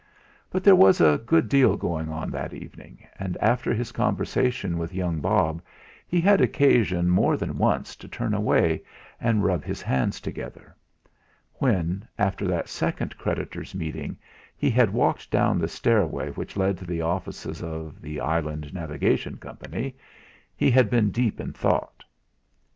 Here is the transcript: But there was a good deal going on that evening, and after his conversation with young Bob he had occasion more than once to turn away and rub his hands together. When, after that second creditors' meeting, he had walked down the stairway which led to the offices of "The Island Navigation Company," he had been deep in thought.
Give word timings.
But 0.49 0.63
there 0.63 0.75
was 0.75 0.99
a 0.99 1.21
good 1.27 1.47
deal 1.47 1.77
going 1.77 2.09
on 2.09 2.31
that 2.31 2.55
evening, 2.55 3.05
and 3.19 3.37
after 3.39 3.71
his 3.71 3.91
conversation 3.91 4.79
with 4.79 4.95
young 4.95 5.19
Bob 5.21 5.61
he 6.07 6.19
had 6.19 6.41
occasion 6.41 7.07
more 7.07 7.37
than 7.37 7.55
once 7.59 7.95
to 7.97 8.07
turn 8.07 8.33
away 8.33 8.81
and 9.19 9.43
rub 9.43 9.63
his 9.63 9.79
hands 9.79 10.19
together. 10.19 10.75
When, 11.59 12.07
after 12.17 12.47
that 12.47 12.67
second 12.67 13.15
creditors' 13.19 13.75
meeting, 13.75 14.17
he 14.57 14.71
had 14.71 14.89
walked 14.89 15.29
down 15.29 15.59
the 15.59 15.67
stairway 15.67 16.31
which 16.31 16.57
led 16.57 16.79
to 16.79 16.85
the 16.85 17.03
offices 17.03 17.61
of 17.61 18.01
"The 18.01 18.19
Island 18.21 18.73
Navigation 18.73 19.37
Company," 19.37 19.95
he 20.55 20.71
had 20.71 20.89
been 20.89 21.11
deep 21.11 21.39
in 21.39 21.53
thought. 21.53 22.03